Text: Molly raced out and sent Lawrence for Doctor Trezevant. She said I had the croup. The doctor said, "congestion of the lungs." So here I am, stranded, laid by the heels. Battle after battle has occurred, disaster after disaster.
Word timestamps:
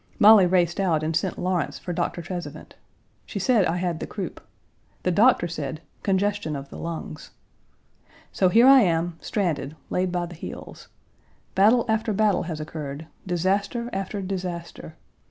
Molly 0.17 0.47
raced 0.47 0.79
out 0.79 1.03
and 1.03 1.15
sent 1.15 1.37
Lawrence 1.37 1.77
for 1.77 1.93
Doctor 1.93 2.23
Trezevant. 2.23 2.73
She 3.27 3.37
said 3.37 3.65
I 3.67 3.77
had 3.77 3.99
the 3.99 4.07
croup. 4.07 4.41
The 5.03 5.11
doctor 5.11 5.47
said, 5.47 5.79
"congestion 6.01 6.55
of 6.55 6.69
the 6.71 6.79
lungs." 6.79 7.29
So 8.31 8.49
here 8.49 8.65
I 8.65 8.79
am, 8.81 9.19
stranded, 9.21 9.75
laid 9.91 10.11
by 10.11 10.25
the 10.25 10.33
heels. 10.33 10.87
Battle 11.53 11.85
after 11.87 12.13
battle 12.13 12.41
has 12.49 12.59
occurred, 12.59 13.05
disaster 13.27 13.91
after 13.93 14.23
disaster. 14.23 14.95